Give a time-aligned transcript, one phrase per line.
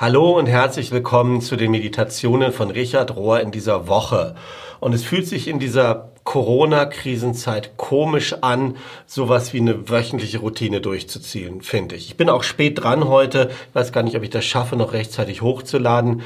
[0.00, 4.36] Hallo und herzlich willkommen zu den Meditationen von Richard Rohr in dieser Woche.
[4.78, 8.76] Und es fühlt sich in dieser Corona-Krisenzeit komisch an,
[9.06, 12.10] sowas wie eine wöchentliche Routine durchzuziehen, finde ich.
[12.10, 13.50] Ich bin auch spät dran heute.
[13.70, 16.22] Ich weiß gar nicht, ob ich das schaffe, noch rechtzeitig hochzuladen.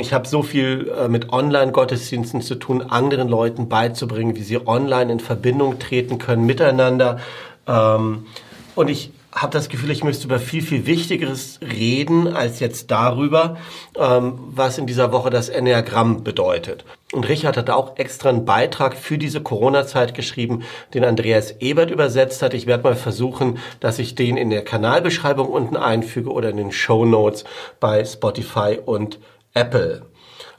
[0.00, 5.12] Ich habe so viel äh, mit Online-Gottesdiensten zu tun, anderen Leuten beizubringen, wie sie online
[5.12, 7.20] in Verbindung treten können miteinander.
[7.68, 8.26] Ähm,
[8.74, 13.56] und ich habe das Gefühl, ich müsste über viel, viel Wichtigeres reden als jetzt darüber,
[13.98, 16.84] ähm, was in dieser Woche das Enneagramm bedeutet.
[17.12, 20.62] Und Richard hat auch extra einen Beitrag für diese Corona-Zeit geschrieben,
[20.94, 22.54] den Andreas Ebert übersetzt hat.
[22.54, 26.72] Ich werde mal versuchen, dass ich den in der Kanalbeschreibung unten einfüge oder in den
[26.72, 27.44] Show Notes
[27.80, 29.18] bei Spotify und
[29.52, 30.06] Apple.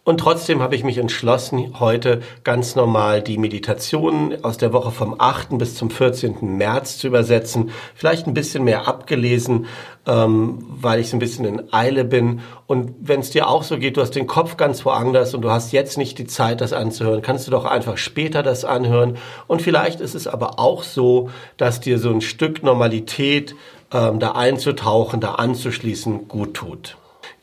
[0.06, 5.16] Und trotzdem habe ich mich entschlossen, heute ganz normal die Meditationen aus der Woche vom
[5.18, 5.58] 8.
[5.58, 6.58] bis zum 14.
[6.58, 7.72] März zu übersetzen.
[7.96, 9.66] Vielleicht ein bisschen mehr abgelesen,
[10.06, 12.42] ähm, weil ich so ein bisschen in Eile bin.
[12.68, 15.50] Und wenn es dir auch so geht, du hast den Kopf ganz woanders und du
[15.50, 19.18] hast jetzt nicht die Zeit, das anzuhören, kannst du doch einfach später das anhören.
[19.48, 23.56] Und vielleicht ist es aber auch so, dass dir so ein Stück Normalität
[23.92, 26.96] ähm, da einzutauchen, da anzuschließen, gut tut.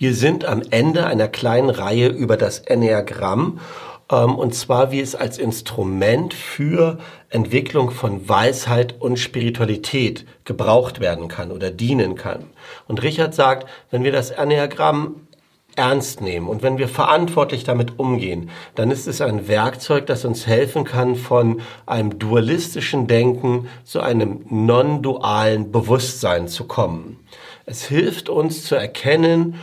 [0.03, 3.61] Wir sind am Ende einer kleinen Reihe über das Enneagramm
[4.11, 6.99] ähm, und zwar wie es als Instrument für
[7.31, 12.47] Entwicklung von Weisheit und Spiritualität gebraucht werden kann oder dienen kann.
[12.89, 15.29] Und Richard sagt, wenn wir das Enneagramm
[15.77, 20.49] ernst nehmen und wenn wir verantwortlich damit umgehen, dann ist es ein Werkzeug, das uns
[20.49, 27.21] helfen kann, von einem dualistischen Denken zu einem non-dualen Bewusstsein zu kommen.
[27.67, 29.61] Es hilft uns zu erkennen,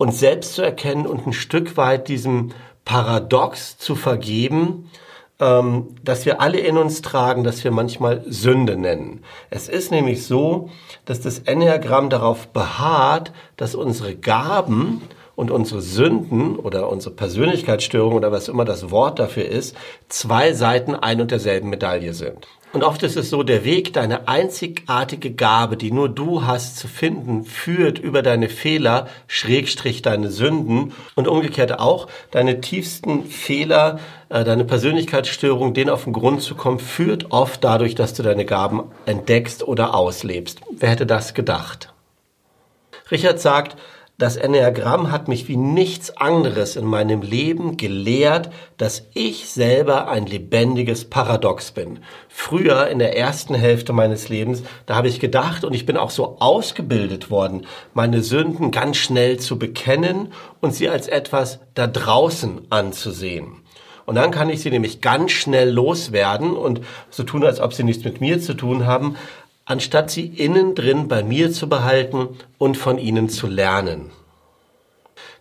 [0.00, 2.52] uns selbst zu erkennen und ein Stück weit diesem
[2.86, 4.90] Paradox zu vergeben,
[5.38, 9.22] ähm, dass wir alle in uns tragen, dass wir manchmal Sünde nennen.
[9.50, 10.70] Es ist nämlich so,
[11.04, 15.02] dass das Enneagramm darauf beharrt, dass unsere Gaben
[15.36, 19.76] und unsere Sünden oder unsere Persönlichkeitsstörung oder was immer das Wort dafür ist,
[20.08, 22.48] zwei Seiten ein und derselben Medaille sind.
[22.72, 26.86] Und oft ist es so, der Weg, deine einzigartige Gabe, die nur du hast zu
[26.86, 33.98] finden, führt über deine Fehler, Schrägstrich deine Sünden und umgekehrt auch deine tiefsten Fehler,
[34.28, 38.44] äh, deine Persönlichkeitsstörung, denen auf den Grund zu kommen, führt oft dadurch, dass du deine
[38.44, 40.60] Gaben entdeckst oder auslebst.
[40.70, 41.92] Wer hätte das gedacht?
[43.10, 43.76] Richard sagt,
[44.20, 50.26] das Enneagramm hat mich wie nichts anderes in meinem Leben gelehrt, dass ich selber ein
[50.26, 52.00] lebendiges Paradox bin.
[52.28, 56.10] Früher, in der ersten Hälfte meines Lebens, da habe ich gedacht und ich bin auch
[56.10, 62.66] so ausgebildet worden, meine Sünden ganz schnell zu bekennen und sie als etwas da draußen
[62.68, 63.62] anzusehen.
[64.04, 67.84] Und dann kann ich sie nämlich ganz schnell loswerden und so tun, als ob sie
[67.84, 69.16] nichts mit mir zu tun haben,
[69.64, 72.28] anstatt sie innen drin bei mir zu behalten
[72.58, 74.10] und von ihnen zu lernen.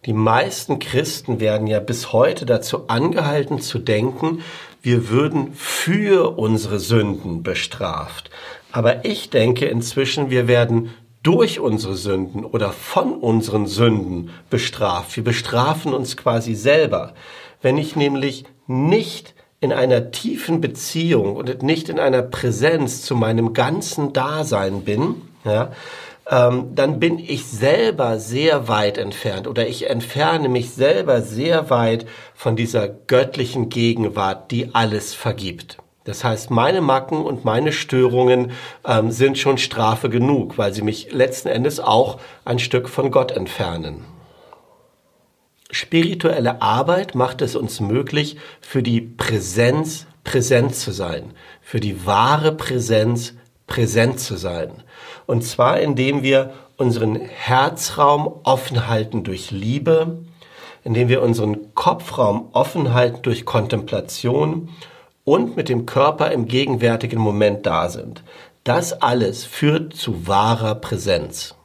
[0.06, 4.42] Die meisten Christen werden ja bis heute dazu angehalten zu denken,
[4.82, 8.30] wir würden für unsere Sünden bestraft.
[8.72, 15.18] Aber ich denke inzwischen, wir werden durch unsere Sünden oder von unseren Sünden bestraft.
[15.18, 17.14] Wir bestrafen uns quasi selber.
[17.62, 23.54] Wenn ich nämlich nicht in einer tiefen Beziehung und nicht in einer Präsenz zu meinem
[23.54, 25.72] ganzen Dasein bin, ja,
[26.30, 32.06] ähm, dann bin ich selber sehr weit entfernt oder ich entferne mich selber sehr weit
[32.36, 35.78] von dieser göttlichen Gegenwart, die alles vergibt.
[36.06, 38.52] Das heißt, meine Macken und meine Störungen
[38.86, 43.32] ähm, sind schon Strafe genug, weil sie mich letzten Endes auch ein Stück von Gott
[43.32, 44.06] entfernen.
[45.72, 52.52] Spirituelle Arbeit macht es uns möglich, für die Präsenz präsent zu sein, für die wahre
[52.52, 53.36] Präsenz
[53.68, 54.72] präsent zu sein.
[55.28, 60.24] Und zwar indem wir unseren Herzraum offen halten durch Liebe,
[60.84, 64.70] indem wir unseren Kopfraum offen halten durch Kontemplation
[65.24, 68.24] und mit dem Körper im gegenwärtigen Moment da sind.
[68.64, 71.56] Das alles führt zu wahrer Präsenz.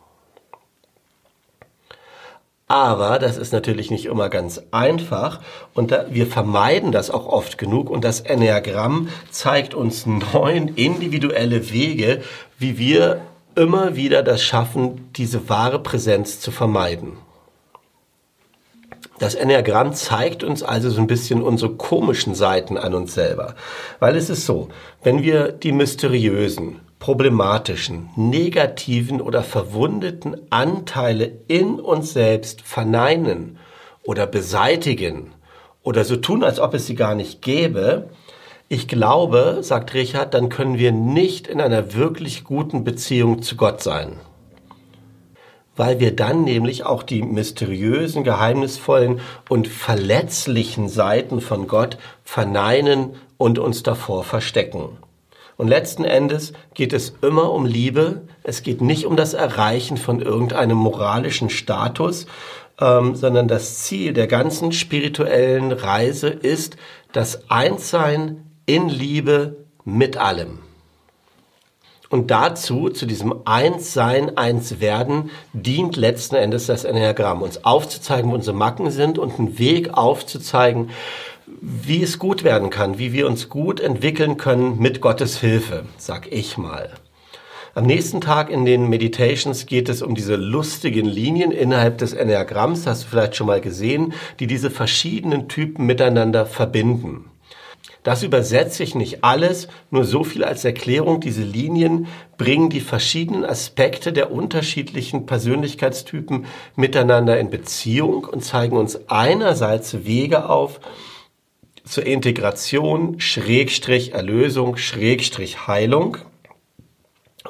[2.66, 5.40] Aber das ist natürlich nicht immer ganz einfach
[5.74, 11.70] und da, wir vermeiden das auch oft genug und das Enneagramm zeigt uns neun individuelle
[11.70, 12.22] Wege,
[12.58, 13.20] wie wir
[13.54, 17.12] immer wieder das schaffen, diese wahre Präsenz zu vermeiden.
[19.18, 23.54] Das Enneagramm zeigt uns also so ein bisschen unsere komischen Seiten an uns selber.
[24.00, 24.70] Weil es ist so,
[25.02, 33.58] wenn wir die mysteriösen, problematischen, negativen oder verwundeten Anteile in uns selbst verneinen
[34.04, 35.32] oder beseitigen
[35.82, 38.08] oder so tun, als ob es sie gar nicht gäbe,
[38.70, 43.82] ich glaube, sagt Richard, dann können wir nicht in einer wirklich guten Beziehung zu Gott
[43.82, 44.14] sein.
[45.76, 53.58] weil wir dann nämlich auch die mysteriösen, geheimnisvollen und verletzlichen Seiten von Gott verneinen und
[53.58, 54.96] uns davor verstecken.
[55.56, 58.22] Und letzten Endes geht es immer um Liebe.
[58.42, 62.26] Es geht nicht um das Erreichen von irgendeinem moralischen Status,
[62.80, 66.76] ähm, sondern das Ziel der ganzen spirituellen Reise ist
[67.12, 70.58] das Einssein in Liebe mit allem.
[72.10, 78.56] Und dazu, zu diesem Einssein, Einswerden, dient letzten Endes das Enneagramm, uns aufzuzeigen, wo unsere
[78.56, 80.90] Macken sind und einen Weg aufzuzeigen,
[81.66, 86.30] wie es gut werden kann, wie wir uns gut entwickeln können mit Gottes Hilfe, sag
[86.30, 86.90] ich mal.
[87.74, 92.86] Am nächsten Tag in den Meditations geht es um diese lustigen Linien innerhalb des Enneagramms,
[92.86, 97.24] hast du vielleicht schon mal gesehen, die diese verschiedenen Typen miteinander verbinden.
[98.02, 101.20] Das übersetze ich nicht alles, nur so viel als Erklärung.
[101.20, 102.06] Diese Linien
[102.36, 106.44] bringen die verschiedenen Aspekte der unterschiedlichen Persönlichkeitstypen
[106.76, 110.80] miteinander in Beziehung und zeigen uns einerseits Wege auf
[111.84, 116.18] zur Integration, Schrägstrich Erlösung, Schrägstrich Heilung.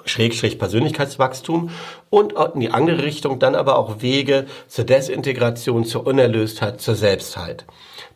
[0.07, 1.71] Schrägstrich Persönlichkeitswachstum
[2.11, 7.65] und in die andere Richtung dann aber auch Wege zur Desintegration, zur Unerlöstheit, zur Selbstheit.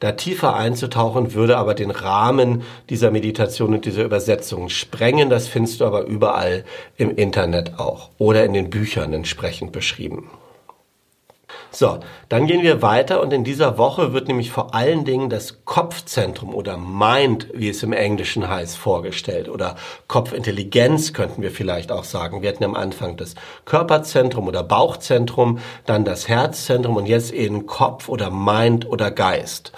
[0.00, 5.30] Da tiefer einzutauchen würde aber den Rahmen dieser Meditation und dieser Übersetzung sprengen.
[5.30, 6.64] Das findest du aber überall
[6.96, 10.30] im Internet auch oder in den Büchern entsprechend beschrieben.
[11.70, 11.98] So,
[12.30, 16.54] dann gehen wir weiter und in dieser Woche wird nämlich vor allen Dingen das Kopfzentrum
[16.54, 19.76] oder Mind, wie es im Englischen heißt, vorgestellt oder
[20.06, 22.40] Kopfintelligenz könnten wir vielleicht auch sagen.
[22.40, 23.34] Wir hatten am Anfang das
[23.66, 29.72] Körperzentrum oder Bauchzentrum, dann das Herzzentrum und jetzt eben Kopf oder Mind oder Geist.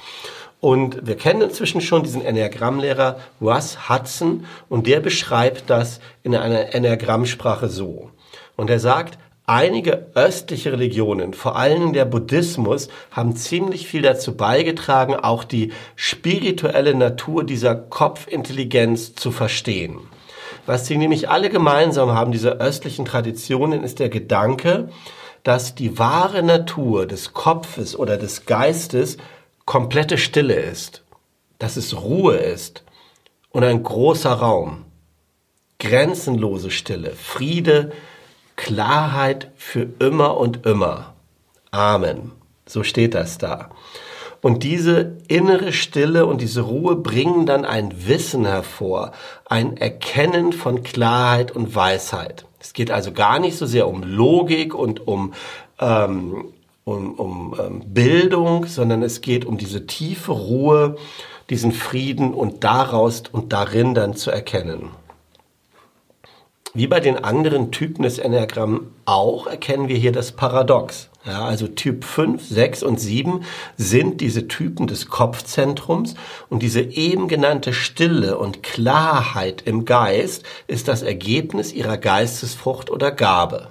[0.61, 6.75] Und wir kennen inzwischen schon diesen Enneagrammlehrer Russ Hudson und der beschreibt das in einer
[6.75, 8.11] Enneagrammsprache so.
[8.57, 15.15] Und er sagt, Einige östliche Religionen, vor allem der Buddhismus, haben ziemlich viel dazu beigetragen,
[15.15, 19.99] auch die spirituelle Natur dieser Kopfintelligenz zu verstehen.
[20.67, 24.89] Was sie nämlich alle gemeinsam haben, diese östlichen Traditionen, ist der Gedanke,
[25.43, 29.17] dass die wahre Natur des Kopfes oder des Geistes
[29.65, 31.03] komplette Stille ist,
[31.59, 32.85] dass es Ruhe ist
[33.51, 34.85] und ein großer Raum,
[35.79, 37.93] grenzenlose Stille, Friede,
[38.61, 41.15] Klarheit für immer und immer.
[41.71, 42.33] Amen.
[42.67, 43.71] So steht das da.
[44.43, 49.13] Und diese innere Stille und diese Ruhe bringen dann ein Wissen hervor,
[49.47, 52.45] ein Erkennen von Klarheit und Weisheit.
[52.59, 55.33] Es geht also gar nicht so sehr um Logik und um,
[55.81, 56.53] ähm,
[56.85, 60.97] um, um ähm, Bildung, sondern es geht um diese tiefe Ruhe,
[61.49, 64.91] diesen Frieden und daraus und darin dann zu erkennen.
[66.73, 71.09] Wie bei den anderen Typen des Enneagramm auch erkennen wir hier das Paradox.
[71.27, 73.45] Ja, also Typ 5, 6 und 7
[73.77, 76.15] sind diese Typen des Kopfzentrums
[76.49, 83.11] und diese eben genannte Stille und Klarheit im Geist ist das Ergebnis ihrer Geistesfrucht oder
[83.11, 83.69] Gabe.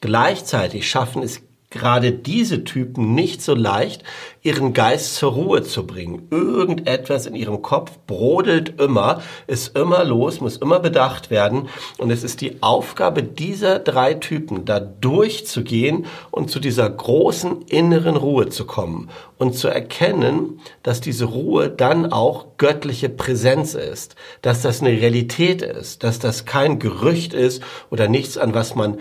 [0.00, 1.40] Gleichzeitig schaffen es
[1.70, 4.02] gerade diese Typen nicht so leicht,
[4.42, 6.26] ihren Geist zur Ruhe zu bringen.
[6.30, 11.68] Irgendetwas in ihrem Kopf brodelt immer, ist immer los, muss immer bedacht werden.
[11.98, 18.16] Und es ist die Aufgabe dieser drei Typen, da durchzugehen und zu dieser großen inneren
[18.16, 19.08] Ruhe zu kommen
[19.38, 25.62] und zu erkennen, dass diese Ruhe dann auch göttliche Präsenz ist, dass das eine Realität
[25.62, 28.98] ist, dass das kein Gerücht ist oder nichts, an was man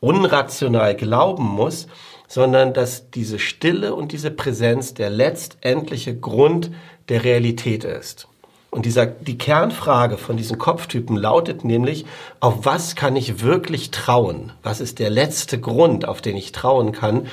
[0.00, 1.86] unrational glauben muss,
[2.26, 6.70] sondern dass diese Stille und diese Präsenz der letztendliche Grund
[7.08, 8.28] der Realität ist.
[8.70, 12.06] Und dieser, die Kernfrage von diesen Kopftypen lautet nämlich,
[12.38, 14.52] auf was kann ich wirklich trauen?
[14.62, 17.26] Was ist der letzte Grund, auf den ich trauen kann?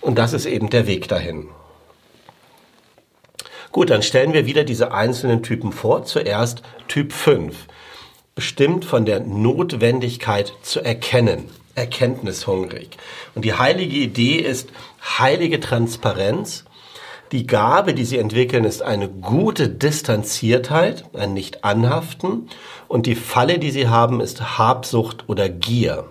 [0.00, 1.48] Und das ist eben der Weg dahin.
[3.70, 6.04] Gut, dann stellen wir wieder diese einzelnen Typen vor.
[6.04, 7.66] Zuerst Typ 5,
[8.34, 12.90] bestimmt von der Notwendigkeit zu erkennen erkenntnishungrig.
[13.34, 14.70] Und die heilige Idee ist
[15.18, 16.64] heilige Transparenz.
[17.32, 22.48] Die Gabe, die sie entwickeln, ist eine gute Distanziertheit, ein Nicht-Anhaften.
[22.88, 26.04] Und die Falle, die sie haben, ist Habsucht oder Gier.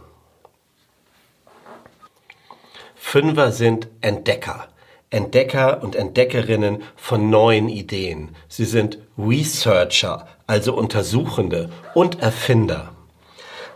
[2.95, 4.67] Fünfer sind Entdecker.
[5.09, 8.35] Entdecker und Entdeckerinnen von neuen Ideen.
[8.49, 12.96] Sie sind Researcher, also Untersuchende und Erfinder.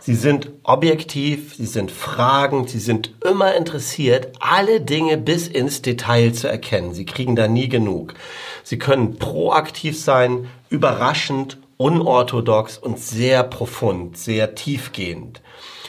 [0.04, 6.32] Sie sind objektiv, sie sind fragend, sie sind immer interessiert, alle Dinge bis ins Detail
[6.32, 6.92] zu erkennen.
[6.92, 8.14] Sie kriegen da nie genug.
[8.64, 15.40] Sie können proaktiv sein, überraschend, unorthodox und sehr profund, sehr tiefgehend.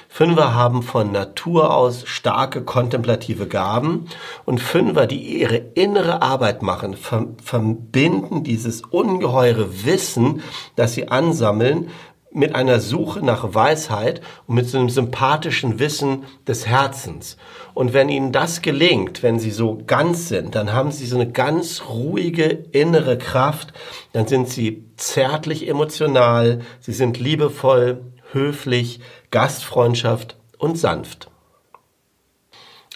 [0.10, 4.06] Fünfer haben von Natur aus starke kontemplative Gaben
[4.46, 6.96] und Fünfer, die ihre innere Arbeit machen,
[7.44, 10.44] verbinden dieses ungeheure Wissen,
[10.76, 11.90] das sie ansammeln,
[12.34, 17.38] mit einer Suche nach Weisheit und mit so einem sympathischen Wissen des Herzens.
[17.74, 21.32] Und wenn ihnen das gelingt, wenn sie so ganz sind, dann haben sie so eine
[21.32, 23.74] ganz ruhige innere Kraft,
[24.14, 29.00] dann sind sie zärtlich emotional, sie sind liebevoll, höflich,
[29.32, 31.30] Gastfreundschaft und sanft.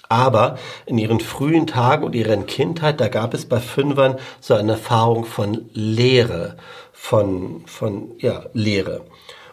[0.09, 4.73] Aber in ihren frühen Tagen und ihrer Kindheit, da gab es bei Fünfern so eine
[4.73, 6.57] Erfahrung von Leere,
[6.93, 9.01] von, von, ja, Leere.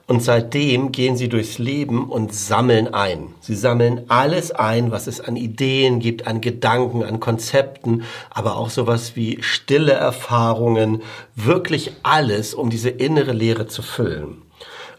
[0.07, 3.29] Und seitdem gehen sie durchs Leben und sammeln ein.
[3.41, 8.69] Sie sammeln alles ein, was es an Ideen gibt, an Gedanken, an Konzepten, aber auch
[8.69, 11.03] sowas wie stille Erfahrungen,
[11.37, 14.43] wirklich alles, um diese innere Leere zu füllen.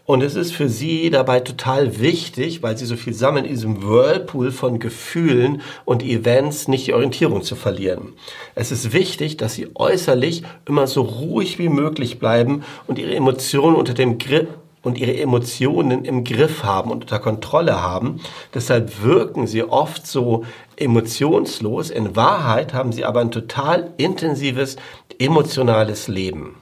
[0.06, 3.82] Und es ist für sie dabei total wichtig, weil sie so viel sammeln, in diesem
[3.82, 8.12] Whirlpool von Gefühlen und Events nicht die Orientierung zu verlieren.
[8.54, 13.74] Es ist wichtig, dass sie äußerlich immer so ruhig wie möglich bleiben und ihre Emotionen
[13.74, 14.46] unter dem Griff
[14.86, 18.20] und ihre Emotionen im Griff haben und unter Kontrolle haben.
[18.54, 20.44] Deshalb wirken sie oft so
[20.76, 21.90] emotionslos.
[21.90, 24.76] In Wahrheit haben sie aber ein total intensives
[25.18, 26.56] emotionales Leben.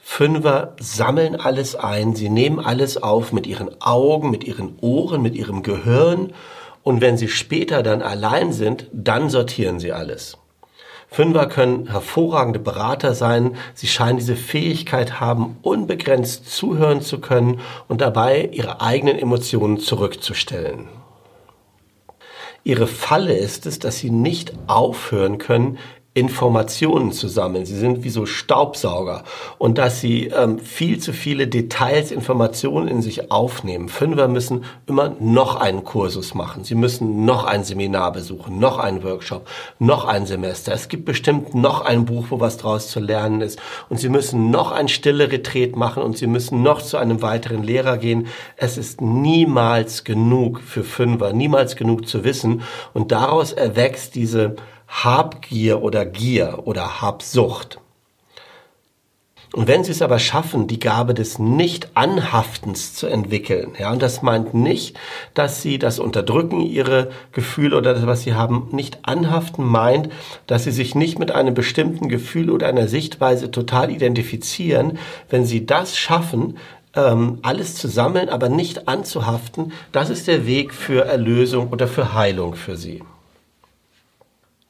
[0.00, 5.34] Fünfer sammeln alles ein, sie nehmen alles auf mit ihren Augen, mit ihren Ohren, mit
[5.34, 6.32] ihrem Gehirn
[6.82, 10.38] und wenn sie später dann allein sind, dann sortieren sie alles.
[11.12, 18.00] Fünfer können hervorragende Berater sein, sie scheinen diese Fähigkeit haben, unbegrenzt zuhören zu können und
[18.00, 20.88] dabei ihre eigenen Emotionen zurückzustellen.
[22.64, 25.76] Ihre Falle ist es, dass sie nicht aufhören können,
[26.14, 27.64] Informationen zu sammeln.
[27.64, 29.24] Sie sind wie so Staubsauger
[29.56, 33.88] und dass sie ähm, viel zu viele Details, Informationen in sich aufnehmen.
[33.88, 36.64] Fünfer müssen immer noch einen Kursus machen.
[36.64, 40.74] Sie müssen noch ein Seminar besuchen, noch einen Workshop, noch ein Semester.
[40.74, 43.58] Es gibt bestimmt noch ein Buch, wo was draus zu lernen ist.
[43.88, 47.62] Und sie müssen noch ein stille Retreat machen und sie müssen noch zu einem weiteren
[47.62, 48.26] Lehrer gehen.
[48.56, 52.60] Es ist niemals genug für Fünfer, niemals genug zu wissen.
[52.92, 54.56] Und daraus erwächst diese
[54.92, 57.80] Habgier oder Gier oder Habsucht.
[59.54, 64.22] Und wenn sie es aber schaffen, die Gabe des Nicht-Anhaftens zu entwickeln, ja, und das
[64.22, 64.96] meint nicht,
[65.34, 70.08] dass sie das Unterdrücken, ihre Gefühle oder das, was sie haben, nicht anhaften meint,
[70.46, 74.98] dass sie sich nicht mit einem bestimmten Gefühl oder einer Sichtweise total identifizieren.
[75.28, 76.56] Wenn sie das schaffen,
[76.94, 82.14] ähm, alles zu sammeln, aber nicht anzuhaften, das ist der Weg für Erlösung oder für
[82.14, 83.02] Heilung für sie.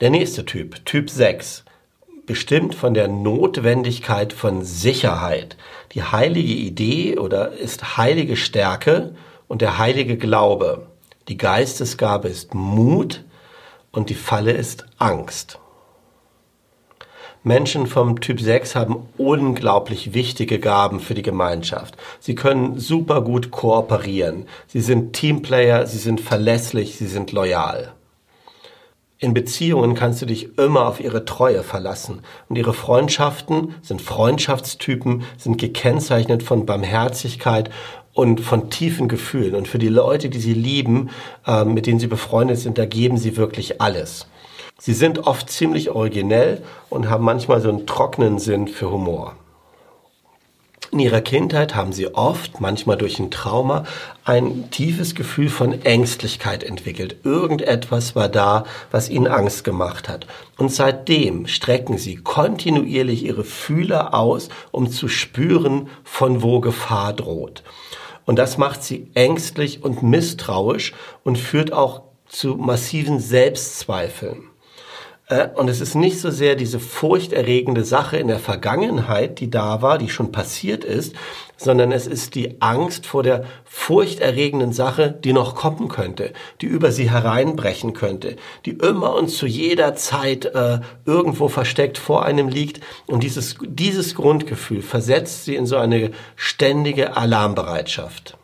[0.02, 1.62] Der nächste Typ, Typ 6,
[2.26, 5.56] bestimmt von der Notwendigkeit von Sicherheit.
[5.92, 9.14] Die heilige Idee oder ist heilige Stärke
[9.46, 10.88] und der heilige Glaube.
[11.28, 13.22] Die Geistesgabe ist Mut
[13.92, 15.60] und die Falle ist Angst.
[17.44, 21.96] Menschen vom Typ 6 haben unglaublich wichtige Gaben für die Gemeinschaft.
[22.18, 24.48] Sie können super gut kooperieren.
[24.66, 27.92] Sie sind Teamplayer, sie sind verlässlich, sie sind loyal.
[29.22, 32.22] In Beziehungen kannst du dich immer auf ihre Treue verlassen.
[32.48, 37.70] Und ihre Freundschaften sind Freundschaftstypen, sind gekennzeichnet von Barmherzigkeit
[38.14, 39.54] und von tiefen Gefühlen.
[39.54, 41.10] Und für die Leute, die sie lieben,
[41.46, 44.26] äh, mit denen sie befreundet sind, da geben sie wirklich alles.
[44.80, 49.36] Sie sind oft ziemlich originell und haben manchmal so einen trockenen Sinn für Humor.
[50.92, 53.84] In ihrer Kindheit haben sie oft, manchmal durch ein Trauma,
[54.26, 57.16] ein tiefes Gefühl von Ängstlichkeit entwickelt.
[57.24, 60.26] Irgendetwas war da, was ihnen Angst gemacht hat.
[60.58, 67.62] Und seitdem strecken sie kontinuierlich ihre Fühler aus, um zu spüren, von wo Gefahr droht.
[68.26, 70.92] Und das macht sie ängstlich und misstrauisch
[71.24, 74.51] und führt auch zu massiven Selbstzweifeln.
[75.32, 79.80] Äh, und es ist nicht so sehr diese furchterregende Sache in der Vergangenheit, die da
[79.80, 81.14] war, die schon passiert ist,
[81.56, 86.92] sondern es ist die Angst vor der furchterregenden Sache, die noch kommen könnte, die über
[86.92, 88.36] sie hereinbrechen könnte,
[88.66, 92.80] die immer und zu jeder Zeit äh, irgendwo versteckt vor einem liegt.
[93.06, 98.36] Und dieses, dieses Grundgefühl versetzt sie in so eine ständige Alarmbereitschaft.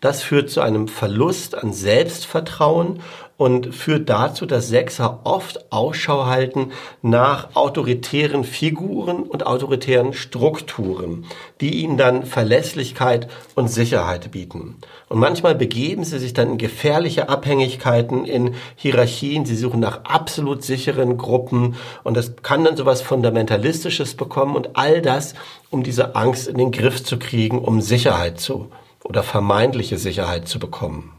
[0.00, 3.00] Das führt zu einem Verlust an Selbstvertrauen
[3.38, 11.24] und führt dazu, dass Sechser oft Ausschau halten nach autoritären Figuren und autoritären Strukturen,
[11.60, 14.76] die ihnen dann Verlässlichkeit und Sicherheit bieten.
[15.08, 20.64] Und manchmal begeben sie sich dann in gefährliche Abhängigkeiten, in Hierarchien, sie suchen nach absolut
[20.64, 25.34] sicheren Gruppen und das kann dann sowas Fundamentalistisches bekommen und all das,
[25.70, 28.68] um diese Angst in den Griff zu kriegen, um Sicherheit zu
[29.04, 31.17] oder vermeintliche Sicherheit zu bekommen.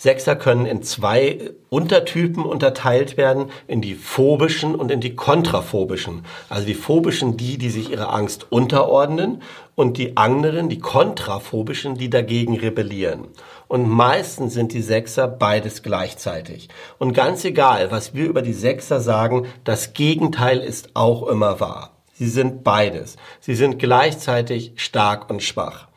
[0.00, 6.24] Sechser können in zwei Untertypen unterteilt werden, in die phobischen und in die kontraphobischen.
[6.48, 9.42] Also die phobischen, die, die sich ihrer Angst unterordnen
[9.74, 13.26] und die anderen, die kontraphobischen, die dagegen rebellieren.
[13.66, 16.68] Und meistens sind die Sechser beides gleichzeitig.
[16.98, 21.90] Und ganz egal, was wir über die Sechser sagen, das Gegenteil ist auch immer wahr.
[22.14, 23.16] Sie sind beides.
[23.40, 25.87] Sie sind gleichzeitig stark und schwach.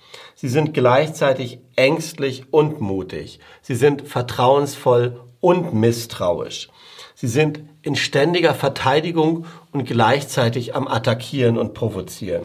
[0.41, 3.39] Sie sind gleichzeitig ängstlich und mutig.
[3.61, 6.69] Sie sind vertrauensvoll und misstrauisch.
[7.13, 12.41] Sie sind in ständiger Verteidigung und gleichzeitig am Attackieren und Provozieren.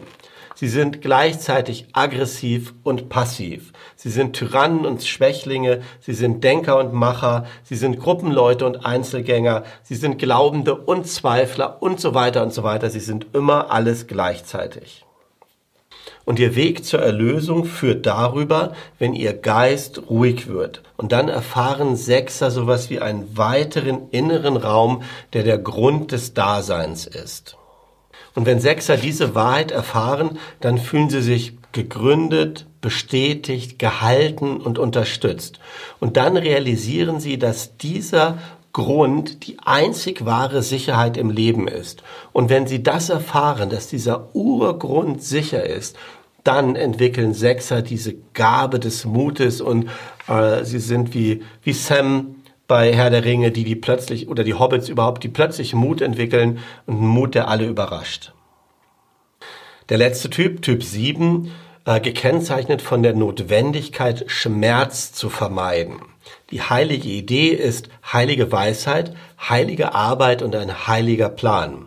[0.53, 3.73] Sie sind gleichzeitig aggressiv und passiv.
[3.95, 5.81] Sie sind Tyrannen und Schwächlinge.
[5.99, 7.47] Sie sind Denker und Macher.
[7.63, 9.63] Sie sind Gruppenleute und Einzelgänger.
[9.81, 12.91] Sie sind Glaubende und Zweifler und so weiter und so weiter.
[12.91, 15.06] Sie sind immer alles gleichzeitig.
[16.27, 20.83] Und ihr Weg zur Erlösung führt darüber, wenn ihr Geist ruhig wird.
[20.97, 27.07] Und dann erfahren Sechser sowas wie einen weiteren inneren Raum, der der Grund des Daseins
[27.07, 27.55] ist.
[28.35, 35.59] Und wenn Sechser diese Wahrheit erfahren, dann fühlen sie sich gegründet, bestätigt, gehalten und unterstützt.
[36.01, 38.37] Und dann realisieren sie, dass dieser
[38.77, 42.03] Grund die einzig wahre Sicherheit im Leben ist.
[42.31, 45.97] Und wenn sie das erfahren, dass dieser Urgrund sicher ist,
[46.47, 49.89] dann entwickeln Sechser diese Gabe des Mutes und
[50.27, 52.35] äh, sie sind wie, wie Sam
[52.67, 56.59] bei Herr der Ringe, die die plötzlich, oder die Hobbits überhaupt, die plötzlich Mut entwickeln
[56.85, 58.33] und Mut, der alle überrascht.
[59.89, 61.51] Der letzte Typ, Typ 7,
[61.85, 66.01] äh, gekennzeichnet von der Notwendigkeit, Schmerz zu vermeiden.
[66.51, 71.85] Die heilige Idee ist heilige Weisheit, heilige Arbeit und ein heiliger Plan.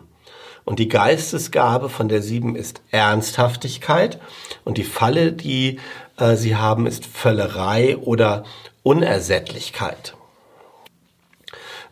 [0.63, 4.19] Und die Geistesgabe von der sieben ist Ernsthaftigkeit.
[4.63, 5.79] Und die Falle, die
[6.17, 8.43] äh, sie haben, ist Völlerei oder
[8.83, 10.15] Unersättlichkeit.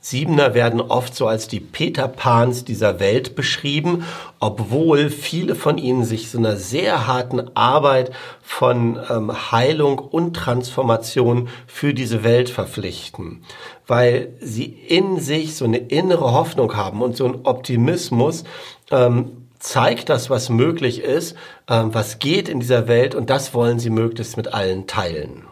[0.01, 4.05] Siebener werden oft so als die Peter Pans dieser Welt beschrieben,
[4.39, 11.49] obwohl viele von ihnen sich so einer sehr harten Arbeit von ähm, Heilung und Transformation
[11.67, 13.43] für diese Welt verpflichten,
[13.87, 18.45] weil sie in sich so eine innere Hoffnung haben und so einen Optimismus,
[18.91, 21.35] ähm, zeigt das, was möglich ist,
[21.67, 25.48] ähm, was geht in dieser Welt und das wollen sie möglichst mit allen teilen.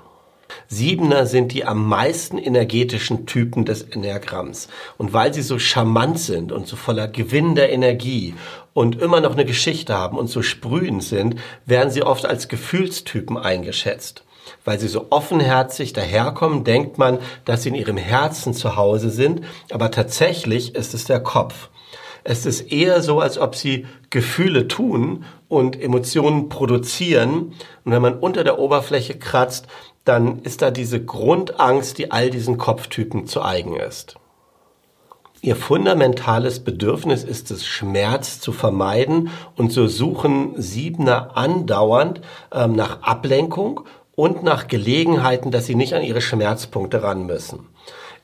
[0.68, 4.68] Siebener sind die am meisten energetischen Typen des Enneagramms.
[4.98, 8.36] Und weil sie so charmant sind und so voller gewinnender Energie
[8.74, 13.38] und immer noch eine Geschichte haben und so sprühend sind, werden sie oft als Gefühlstypen
[13.38, 14.24] eingeschätzt.
[14.64, 19.42] Weil sie so offenherzig daherkommen, denkt man, dass sie in ihrem Herzen zu Hause sind,
[19.72, 21.70] aber tatsächlich ist es der Kopf.
[22.30, 27.54] Es ist eher so, als ob sie Gefühle tun und Emotionen produzieren.
[27.86, 29.68] Und wenn man unter der Oberfläche kratzt,
[30.04, 34.16] dann ist da diese Grundangst, die all diesen Kopftypen zu eigen ist.
[35.42, 42.20] Ihr fundamentales Bedürfnis ist es, Schmerz zu vermeiden und so suchen Siebener andauernd
[42.52, 43.86] ähm, nach Ablenkung
[44.16, 47.70] und nach Gelegenheiten, dass sie nicht an ihre Schmerzpunkte ran müssen.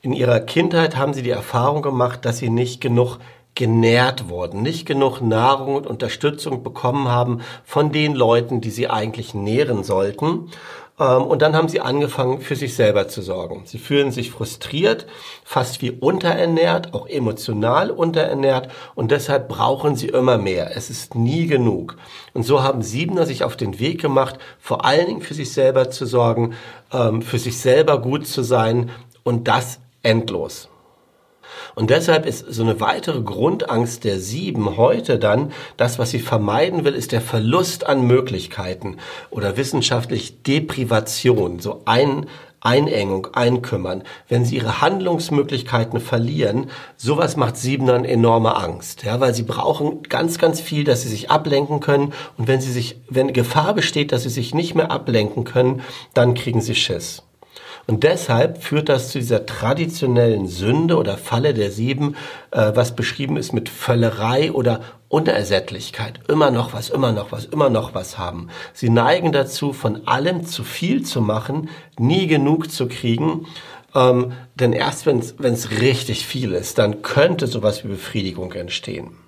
[0.02, 3.18] In ihrer Kindheit haben sie die Erfahrung gemacht, dass sie nicht genug
[3.54, 9.34] genährt wurden, nicht genug Nahrung und Unterstützung bekommen haben von den Leuten, die sie eigentlich
[9.34, 10.50] nähren sollten.
[10.98, 13.62] Ähm, und dann haben sie angefangen, für sich selber zu sorgen.
[13.64, 15.06] Sie fühlen sich frustriert,
[15.44, 20.76] fast wie unterernährt, auch emotional unterernährt und deshalb brauchen sie immer mehr.
[20.76, 21.96] Es ist nie genug.
[22.32, 25.90] Und so haben Siebener sich auf den Weg gemacht, vor allen Dingen für sich selber
[25.90, 26.54] zu sorgen,
[26.92, 28.90] ähm, für sich selber gut zu sein
[29.24, 30.68] und das endlos.
[31.74, 36.84] Und deshalb ist so eine weitere Grundangst der Sieben heute dann, das, was sie vermeiden
[36.84, 38.98] will, ist der Verlust an Möglichkeiten
[39.30, 42.26] oder wissenschaftlich Deprivation, so ein,
[42.64, 49.42] Einengung, Einkümmern, wenn sie ihre Handlungsmöglichkeiten verlieren, sowas macht Siebenern enorme Angst, ja, weil sie
[49.42, 53.74] brauchen ganz, ganz viel, dass sie sich ablenken können und wenn sie sich, wenn Gefahr
[53.74, 55.82] besteht, dass sie sich nicht mehr ablenken können,
[56.14, 57.22] dann kriegen sie Schiss.
[57.86, 62.16] Und deshalb führt das zu dieser traditionellen Sünde oder Falle der Sieben,
[62.50, 66.20] äh, was beschrieben ist mit Völlerei oder Unersättlichkeit.
[66.28, 68.48] Immer noch was, immer noch was, immer noch was haben.
[68.72, 71.68] Sie neigen dazu, von allem zu viel zu machen,
[71.98, 73.46] nie genug zu kriegen.
[73.94, 79.23] Ähm, denn erst wenn es richtig viel ist, dann könnte sowas wie Befriedigung entstehen.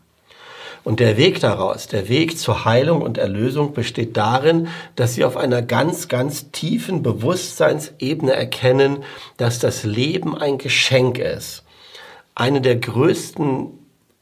[0.87, 5.37] Und der Weg daraus, der Weg zur Heilung und Erlösung besteht darin, dass sie auf
[5.37, 9.03] einer ganz, ganz tiefen Bewusstseinsebene erkennen,
[9.37, 11.64] dass das Leben ein Geschenk ist.
[12.37, 13.70] Eine der größten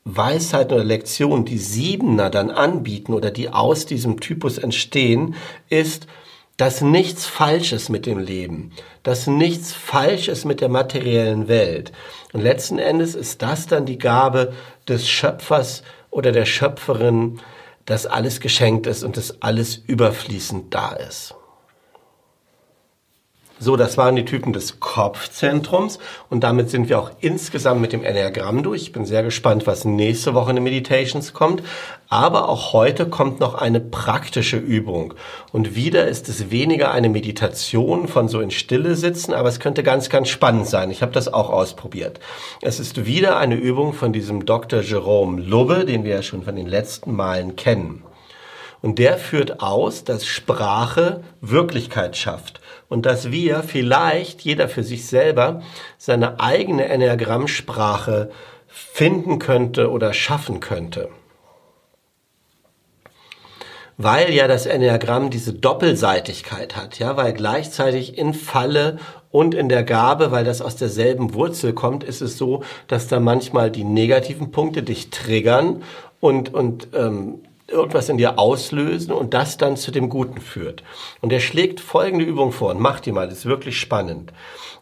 [0.04, 5.34] Weisheiten oder Lektionen, die Siebener dann anbieten oder die aus diesem Typus entstehen,
[5.68, 6.06] ist,
[6.56, 8.70] dass nichts falsch ist mit dem Leben,
[9.02, 11.92] dass nichts falsch ist mit der materiellen Welt.
[12.32, 14.54] Und letzten Endes ist das dann die Gabe
[14.88, 15.82] des Schöpfers
[16.14, 17.40] oder der Schöpferin,
[17.86, 21.34] dass alles geschenkt ist und dass alles überfließend da ist.
[23.60, 28.02] So, das waren die Typen des Kopfzentrums und damit sind wir auch insgesamt mit dem
[28.02, 28.82] Enneagramm durch.
[28.82, 31.62] Ich bin sehr gespannt, was nächste Woche in den Meditations kommt.
[32.08, 35.14] Aber auch heute kommt noch eine praktische Übung.
[35.52, 39.84] Und wieder ist es weniger eine Meditation von so in Stille sitzen, aber es könnte
[39.84, 40.90] ganz, ganz spannend sein.
[40.90, 42.18] Ich habe das auch ausprobiert.
[42.60, 44.80] Es ist wieder eine Übung von diesem Dr.
[44.80, 48.02] Jerome Lubbe, den wir ja schon von den letzten Malen kennen.
[48.82, 52.60] Und der führt aus, dass Sprache Wirklichkeit schafft
[52.94, 55.62] und dass wir vielleicht jeder für sich selber
[55.98, 58.30] seine eigene Enneagrammsprache
[58.68, 61.08] finden könnte oder schaffen könnte.
[63.96, 69.00] Weil ja das Enneagramm diese Doppelseitigkeit hat, ja, weil gleichzeitig in Falle
[69.32, 73.18] und in der Gabe, weil das aus derselben Wurzel kommt, ist es so, dass da
[73.18, 75.82] manchmal die negativen Punkte dich triggern
[76.20, 80.82] und, und ähm, irgendwas in dir auslösen und das dann zu dem Guten führt.
[81.20, 84.32] Und er schlägt folgende Übung vor und macht die mal, das ist wirklich spannend.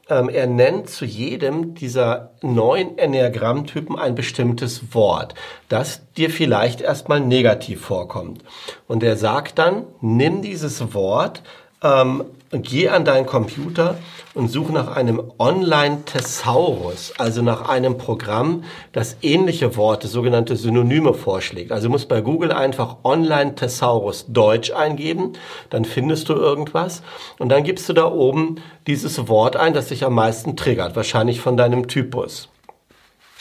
[0.09, 5.35] Ähm, er nennt zu jedem dieser neun Enneagrammtypen ein bestimmtes Wort,
[5.69, 8.43] das dir vielleicht erstmal negativ vorkommt.
[8.89, 11.43] Und er sagt dann, nimm dieses Wort,
[11.83, 13.97] ähm, geh an deinen Computer
[14.35, 21.73] und such nach einem Online-Thesaurus, also nach einem Programm, das ähnliche Worte, sogenannte Synonyme vorschlägt.
[21.73, 25.33] Also musst bei Google einfach Online-Thesaurus Deutsch eingeben,
[25.71, 27.03] dann findest du irgendwas
[27.39, 31.41] und dann gibst du da oben dieses Wort ein, das dich am meisten triggert, wahrscheinlich
[31.41, 32.52] von deinem Typus.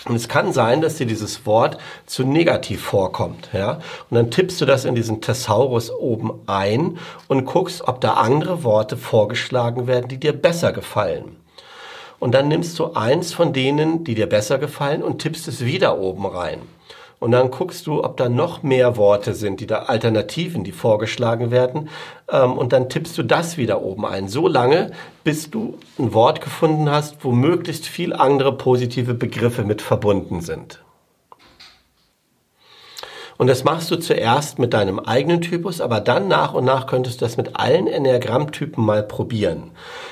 [0.05, 3.79] Und es kann sein, dass dir dieses Wort zu negativ vorkommt, ja.
[4.09, 8.63] Und dann tippst du das in diesen Thesaurus oben ein und guckst, ob da andere
[8.63, 11.35] Worte vorgeschlagen werden, die dir besser gefallen.
[12.19, 15.99] Und dann nimmst du eins von denen, die dir besser gefallen und tippst es wieder
[15.99, 16.61] oben rein.
[17.21, 21.51] Und dann guckst du, ob da noch mehr Worte sind, die da Alternativen, die vorgeschlagen
[21.51, 21.87] werden.
[22.27, 24.27] Ähm, und dann tippst du das wieder oben ein.
[24.27, 24.89] So lange,
[25.23, 30.79] bis du ein Wort gefunden hast, wo möglichst viel andere positive Begriffe mit verbunden sind.
[33.37, 37.21] Und das machst du zuerst mit deinem eigenen Typus, aber dann nach und nach könntest
[37.21, 39.71] du das mit allen Enneagrammtypen mal probieren.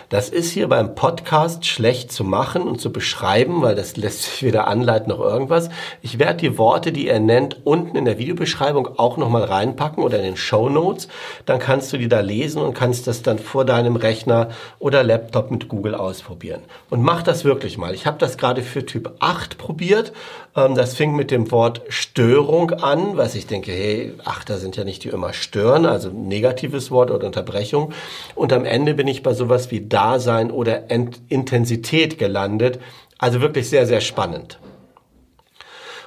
[0.09, 4.41] Das ist hier beim Podcast schlecht zu machen und zu beschreiben, weil das lässt sich
[4.41, 5.69] weder anleiten noch irgendwas.
[6.01, 10.17] Ich werde die Worte, die er nennt, unten in der Videobeschreibung auch nochmal reinpacken oder
[10.17, 11.09] in den Show Notes.
[11.45, 15.51] Dann kannst du die da lesen und kannst das dann vor deinem Rechner oder Laptop
[15.51, 16.61] mit Google ausprobieren.
[16.89, 17.93] Und mach das wirklich mal.
[17.93, 20.11] Ich habe das gerade für Typ 8 probiert.
[20.55, 24.83] Ähm, das fing mit dem Wort Störung an, was ich denke, hey, Achter sind ja
[24.83, 27.93] nicht die immer stören, also negatives Wort oder Unterbrechung.
[28.33, 32.79] Und am Ende bin ich bei sowas wie Dasein oder Ent Intensität gelandet.
[33.19, 34.59] Also wirklich sehr, sehr spannend.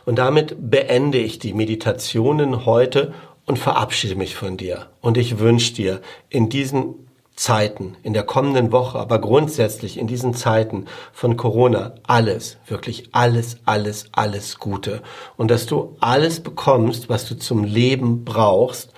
[0.04, 3.12] Und damit beende ich die Meditationen heute
[3.46, 4.86] und verabschiede mich von dir.
[5.00, 6.94] Und ich wünsche dir in diesen
[7.42, 13.56] Zeiten, in der kommenden Woche, aber grundsätzlich in diesen Zeiten von Corona alles, wirklich alles,
[13.64, 15.02] alles, alles Gute.
[15.36, 18.92] Und dass du alles bekommst, was du zum Leben brauchst.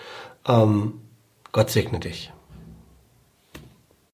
[0.46, 1.00] Ähm,
[1.52, 2.33] Gott segne dich.